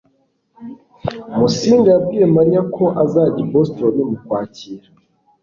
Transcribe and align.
Musinga 1.37 1.87
yabwiye 1.95 2.25
Mariya 2.35 2.61
ko 2.75 2.83
azajya 3.03 3.39
i 3.43 3.49
Boston 3.51 3.95
mu 4.09 4.17
Kwakira. 4.25 4.87